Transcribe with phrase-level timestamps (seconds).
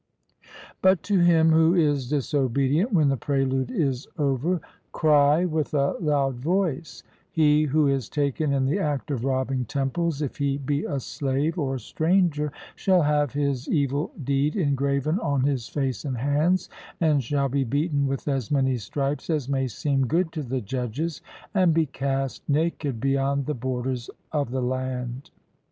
[0.81, 4.59] But to him who is disobedient when the prelude is over,
[4.91, 10.23] cry with a loud voice He who is taken in the act of robbing temples,
[10.23, 15.67] if he be a slave or stranger, shall have his evil deed engraven on his
[15.67, 16.67] face and hands,
[16.99, 21.21] and shall be beaten with as many stripes as may seem good to the judges,
[21.53, 25.29] and be cast naked beyond the borders of the land.